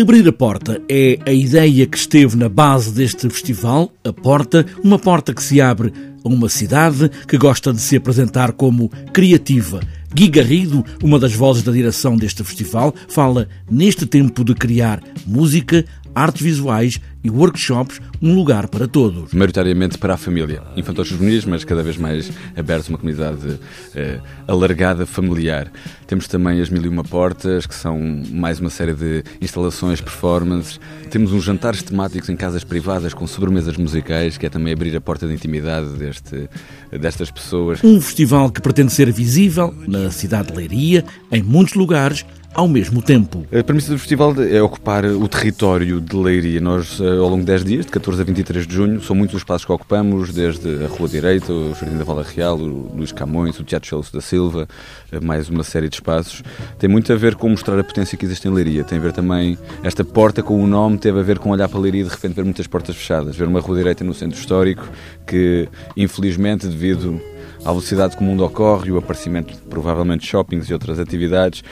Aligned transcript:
Abrir 0.00 0.28
a 0.28 0.32
porta 0.32 0.80
é 0.88 1.18
a 1.26 1.32
ideia 1.32 1.84
que 1.84 1.98
esteve 1.98 2.36
na 2.36 2.48
base 2.48 2.92
deste 2.92 3.28
festival. 3.28 3.92
A 4.04 4.12
porta, 4.12 4.64
uma 4.84 4.96
porta 4.96 5.34
que 5.34 5.42
se 5.42 5.60
abre 5.60 5.92
a 6.24 6.28
uma 6.28 6.48
cidade 6.48 7.10
que 7.26 7.36
gosta 7.36 7.72
de 7.72 7.80
se 7.80 7.96
apresentar 7.96 8.52
como 8.52 8.88
criativa. 9.12 9.80
Gui 10.14 10.28
Garrido, 10.28 10.84
uma 11.02 11.18
das 11.18 11.32
vozes 11.34 11.64
da 11.64 11.72
direção 11.72 12.16
deste 12.16 12.44
festival, 12.44 12.94
fala 13.08 13.48
neste 13.68 14.06
tempo 14.06 14.44
de 14.44 14.54
criar 14.54 15.02
música, 15.26 15.84
artes 16.18 16.42
visuais 16.42 17.00
e 17.22 17.30
workshops, 17.30 18.00
um 18.22 18.34
lugar 18.34 18.68
para 18.68 18.86
todos. 18.86 19.32
Maioritariamente 19.32 19.98
para 19.98 20.14
a 20.14 20.16
família. 20.16 20.62
Infantos 20.76 21.08
juvenis, 21.08 21.44
mas 21.44 21.64
cada 21.64 21.82
vez 21.82 21.96
mais 21.96 22.30
abertos, 22.56 22.88
uma 22.88 22.98
comunidade 22.98 23.58
eh, 23.94 24.20
alargada, 24.46 25.04
familiar. 25.04 25.70
Temos 26.06 26.26
também 26.26 26.60
as 26.60 26.70
Mil 26.70 26.84
e 26.84 26.88
Uma 26.88 27.04
Portas, 27.04 27.66
que 27.66 27.74
são 27.74 27.98
mais 28.30 28.60
uma 28.60 28.70
série 28.70 28.94
de 28.94 29.24
instalações, 29.40 30.00
performances. 30.00 30.80
Temos 31.10 31.32
uns 31.32 31.44
jantares 31.44 31.82
temáticos 31.82 32.28
em 32.28 32.36
casas 32.36 32.64
privadas 32.64 33.12
com 33.14 33.26
sobremesas 33.26 33.76
musicais, 33.76 34.36
que 34.36 34.46
é 34.46 34.48
também 34.48 34.72
abrir 34.72 34.96
a 34.96 35.00
porta 35.00 35.26
de 35.26 35.34
intimidade 35.34 35.88
deste, 35.90 36.48
destas 36.90 37.30
pessoas. 37.30 37.82
Um 37.84 38.00
festival 38.00 38.50
que 38.50 38.60
pretende 38.60 38.92
ser 38.92 39.12
visível 39.12 39.74
na 39.86 40.10
cidade 40.10 40.48
de 40.48 40.56
Leiria, 40.56 41.04
em 41.30 41.42
muitos 41.42 41.74
lugares, 41.74 42.24
ao 42.58 42.66
mesmo 42.66 43.00
tempo. 43.00 43.46
A 43.56 43.62
premissa 43.62 43.92
do 43.92 43.98
festival 44.00 44.34
é 44.42 44.60
ocupar 44.60 45.04
o 45.04 45.28
território 45.28 46.00
de 46.00 46.16
Leiria. 46.16 46.60
Nós, 46.60 47.00
eh, 47.00 47.04
ao 47.04 47.28
longo 47.28 47.38
de 47.38 47.44
10 47.44 47.64
dias, 47.64 47.86
de 47.86 47.92
14 47.92 48.20
a 48.20 48.24
23 48.24 48.66
de 48.66 48.74
junho, 48.74 49.00
são 49.00 49.14
muitos 49.14 49.36
os 49.36 49.42
espaços 49.42 49.64
que 49.64 49.70
ocupamos, 49.70 50.32
desde 50.32 50.84
a 50.84 50.88
Rua 50.88 51.08
Direita, 51.08 51.52
o 51.52 51.72
Jardim 51.72 51.96
da 51.96 52.02
Vala 52.02 52.24
Real, 52.24 52.58
o 52.58 52.96
Luís 52.96 53.12
Camões, 53.12 53.60
o 53.60 53.62
Teatro 53.62 53.88
Chelsea 53.88 54.10
da 54.12 54.20
Silva, 54.20 54.66
eh, 55.12 55.20
mais 55.20 55.48
uma 55.48 55.62
série 55.62 55.88
de 55.88 55.94
espaços. 55.94 56.42
Tem 56.80 56.90
muito 56.90 57.12
a 57.12 57.16
ver 57.16 57.36
com 57.36 57.48
mostrar 57.48 57.78
a 57.78 57.84
potência 57.84 58.18
que 58.18 58.24
existe 58.24 58.48
em 58.48 58.50
Leiria. 58.50 58.82
Tem 58.82 58.98
a 58.98 59.02
ver 59.02 59.12
também, 59.12 59.56
esta 59.84 60.02
porta 60.02 60.42
com 60.42 60.60
o 60.60 60.66
nome, 60.66 60.98
teve 60.98 61.20
a 61.20 61.22
ver 61.22 61.38
com 61.38 61.50
olhar 61.50 61.68
para 61.68 61.78
Leiria 61.78 62.00
e 62.00 62.04
de 62.04 62.10
repente 62.10 62.34
ver 62.34 62.44
muitas 62.44 62.66
portas 62.66 62.96
fechadas. 62.96 63.36
Ver 63.36 63.46
uma 63.46 63.60
Rua 63.60 63.76
Direita 63.76 64.02
no 64.02 64.12
centro 64.12 64.36
histórico 64.36 64.84
que, 65.24 65.68
infelizmente, 65.96 66.66
devido 66.66 67.20
à 67.64 67.68
velocidade 67.68 68.16
que 68.16 68.22
o 68.22 68.26
mundo 68.26 68.44
ocorre 68.44 68.90
o 68.90 68.98
aparecimento 68.98 69.56
provavelmente 69.70 70.22
de 70.22 70.26
shoppings 70.26 70.68
e 70.68 70.72
outras 70.72 70.98
atividades 70.98 71.62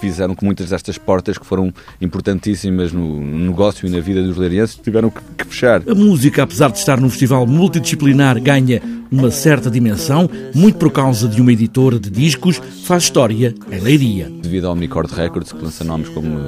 fizeram 0.00 0.34
que 0.34 0.44
muitas 0.44 0.70
destas 0.70 0.98
portas 0.98 1.38
que 1.38 1.46
foram 1.46 1.72
importantíssimas 2.00 2.92
no 2.92 3.20
negócio 3.20 3.86
e 3.86 3.90
na 3.90 4.00
vida 4.00 4.22
dos 4.22 4.36
leirienses 4.36 4.76
tiveram 4.76 5.10
que, 5.10 5.20
que 5.36 5.46
fechar. 5.46 5.82
A 5.88 5.94
música, 5.94 6.42
apesar 6.42 6.70
de 6.70 6.78
estar 6.78 7.00
num 7.00 7.10
festival 7.10 7.46
multidisciplinar, 7.46 8.40
ganha 8.40 8.80
uma 9.10 9.30
certa 9.30 9.70
dimensão, 9.70 10.28
muito 10.54 10.78
por 10.78 10.90
causa 10.90 11.28
de 11.28 11.40
uma 11.40 11.52
editora 11.52 11.98
de 11.98 12.10
discos, 12.10 12.60
faz 12.84 13.04
história 13.04 13.54
em 13.70 13.80
Leiria. 13.80 14.30
Devido 14.42 14.66
ao 14.66 14.72
Omnicord 14.72 15.12
Records, 15.12 15.52
que 15.52 15.62
lança 15.62 15.82
nomes 15.82 16.08
como 16.10 16.38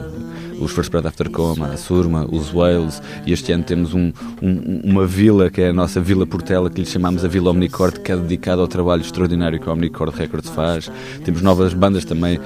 os 0.60 0.72
First 0.72 0.90
Breath 0.90 1.06
After 1.06 1.30
Coma, 1.30 1.68
a 1.68 1.76
Surma, 1.76 2.26
os 2.30 2.52
Wales, 2.52 3.02
e 3.26 3.32
este 3.32 3.52
ano 3.52 3.64
temos 3.64 3.94
um, 3.94 4.12
um, 4.42 4.80
uma 4.84 5.06
vila, 5.06 5.50
que 5.50 5.62
é 5.62 5.70
a 5.70 5.72
nossa 5.72 6.00
Vila 6.00 6.26
Portela, 6.26 6.70
que 6.70 6.80
lhe 6.80 6.86
chamamos 6.86 7.24
a 7.24 7.28
Vila 7.28 7.50
Omnicord, 7.50 8.00
que 8.00 8.12
é 8.12 8.16
dedicada 8.16 8.60
ao 8.60 8.68
trabalho 8.68 9.00
extraordinário 9.00 9.58
que 9.58 9.68
a 9.68 9.72
Omnicord 9.72 10.14
Records 10.16 10.50
faz. 10.50 10.90
Temos 11.24 11.42
novas 11.42 11.72
bandas 11.72 12.04
também 12.04 12.36
uh, 12.38 12.42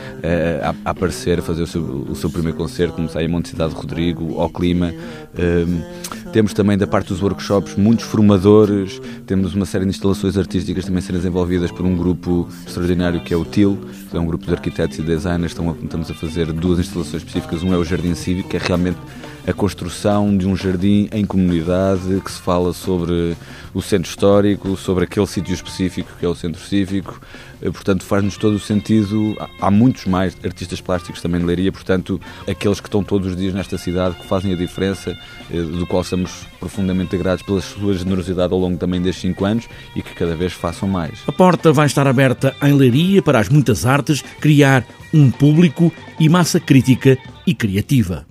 a, 0.63 0.89
a, 0.89 0.91
aparecer, 0.91 1.41
a 1.41 1.43
fazer 1.43 1.63
o 1.63 1.67
seu, 1.67 1.83
o 1.83 2.15
seu 2.15 2.31
primeiro 2.31 2.57
concerto, 2.57 2.95
como 2.95 3.09
sai 3.09 3.27
a 3.27 3.29
Monte 3.29 3.49
Cidade 3.49 3.75
Rodrigo, 3.75 4.41
ao 4.41 4.49
Clima. 4.49 4.93
Uh, 5.35 6.24
temos 6.35 6.53
também 6.53 6.77
da 6.77 6.85
parte 6.85 7.11
dos 7.11 7.23
workshops 7.23 7.77
muitos 7.77 8.05
formadores, 8.07 9.01
temos 9.25 9.55
uma 9.55 9.65
série 9.65 9.85
de 9.85 9.91
instalações 9.91 10.37
artísticas 10.37 10.85
também 10.85 11.01
sendo 11.01 11.19
desenvolvidas 11.19 11.71
por 11.71 11.87
um 11.87 11.97
grupo 11.97 12.49
extraordinário 12.67 13.21
que 13.21 13.33
é 13.33 13.37
o 13.37 13.45
TIL, 13.45 13.79
que 14.11 14.17
é 14.17 14.19
um 14.19 14.27
grupo 14.27 14.45
de 14.45 14.53
arquitetos 14.53 14.99
e 14.99 15.03
designers, 15.03 15.53
estão 15.53 15.77
estamos 15.81 16.11
a 16.11 16.15
fazer 16.15 16.53
duas 16.53 16.81
instalações 16.81 17.23
específicas, 17.23 17.63
um 17.63 17.73
é 17.73 17.79
o 17.79 17.85
Jardim 17.85 18.17
Cívico, 18.17 18.49
que 18.49 18.57
é 18.57 18.61
realmente 18.61 18.99
a 19.47 19.53
construção 19.53 20.37
de 20.37 20.47
um 20.47 20.57
jardim 20.57 21.09
em 21.13 21.25
comunidade 21.25 22.21
que 22.25 22.31
se 22.31 22.41
fala 22.41 22.73
sobre 22.73 23.37
o 23.75 23.83
centro 23.83 24.09
histórico, 24.09 24.77
sobre 24.77 25.05
aquele 25.05 25.27
sítio 25.27 25.53
específico 25.53 26.11
que 26.19 26.25
é 26.25 26.29
o 26.29 26.35
centro 26.35 26.61
cívico. 26.63 27.21
Eh, 27.61 27.71
portanto, 27.71 28.05
faz-nos 28.05 28.37
todo 28.37 28.55
o 28.55 28.61
sentido. 28.61 29.37
Há 29.61 29.71
muitos 29.71 30.07
mais 30.07 30.37
artistas 30.45 30.81
plásticos 30.81 31.21
também 31.21 31.41
de 31.41 31.47
Leiria, 31.47 31.73
portanto, 31.73 32.21
aqueles 32.49 32.81
que 32.81 32.89
estão 32.89 33.03
todos 33.03 33.29
os 33.29 33.37
dias 33.37 33.53
nesta 33.53 33.77
cidade, 33.77 34.15
que 34.15 34.27
fazem 34.27 34.53
a 34.53 34.57
diferença, 34.57 35.17
eh, 35.51 35.61
do 35.61 35.87
qual 35.87 36.03
estamos 36.03 36.47
profundamente 36.59 37.17
gratos 37.17 37.45
pela 37.45 37.61
sua 37.61 37.95
generosidade 37.95 38.53
ao 38.53 38.59
longo 38.59 38.79
também 38.79 39.03
destes 39.03 39.23
cinco 39.23 39.45
anos 39.45 39.69
e 39.95 40.03
que 40.03 40.15
cada 40.15 40.35
vez 40.35 40.53
façam 40.53 40.89
mais. 40.89 41.19
A 41.27 41.33
porta 41.33 41.73
vai 41.73 41.87
estar 41.87 42.07
aberta 42.07 42.55
em 42.63 42.73
Leiria 42.73 43.21
para 43.21 43.41
as 43.41 43.49
muitas 43.49 43.85
artes, 43.85 44.23
criar 44.41 44.87
um 45.13 45.31
público 45.31 45.93
e 46.19 46.29
massa 46.29 46.59
crítica 46.59 47.19
e 47.47 47.55
criativa. 47.55 48.27